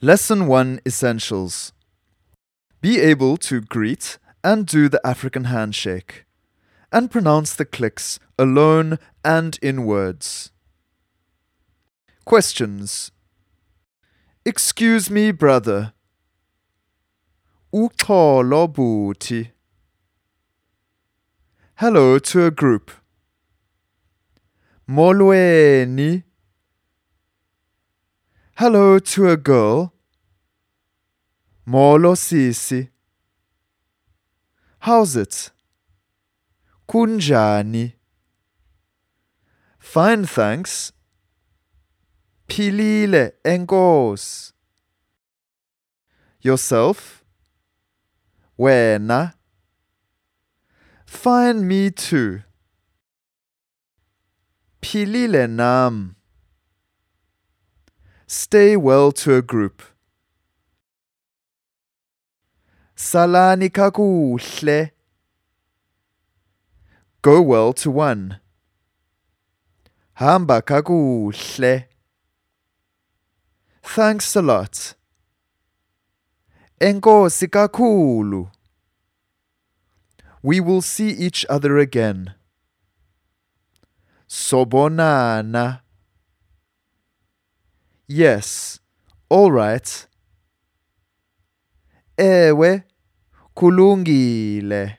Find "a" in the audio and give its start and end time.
22.46-22.52, 29.28-29.36, 59.36-59.40, 74.36-74.42